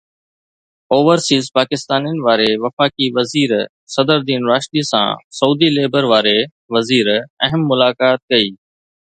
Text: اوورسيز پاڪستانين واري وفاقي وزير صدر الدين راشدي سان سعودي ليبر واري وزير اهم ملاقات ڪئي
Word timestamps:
اوورسيز 0.95 1.45
پاڪستانين 1.57 2.17
واري 2.27 2.51
وفاقي 2.63 3.07
وزير 3.17 3.51
صدر 3.95 4.15
الدين 4.21 4.41
راشدي 4.51 4.83
سان 4.91 5.07
سعودي 5.37 5.69
ليبر 5.77 6.03
واري 6.11 6.39
وزير 6.75 7.07
اهم 7.45 7.61
ملاقات 7.71 8.19
ڪئي 8.31 8.49